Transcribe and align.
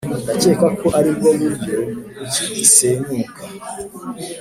ndakeka 0.25 0.67
ko 0.79 0.87
aribwo 0.99 1.29
buryo 1.39 1.77
kuki 2.17 2.45
isenyuka. 2.65 3.41